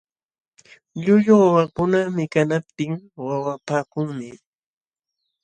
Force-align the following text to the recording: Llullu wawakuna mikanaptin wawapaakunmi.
Llullu 1.01 1.33
wawakuna 1.43 1.99
mikanaptin 2.15 2.91
wawapaakunmi. 3.25 4.29